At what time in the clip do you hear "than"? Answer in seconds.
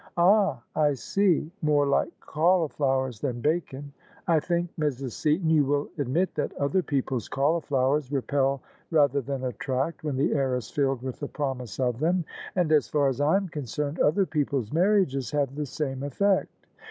3.19-3.39, 9.21-9.43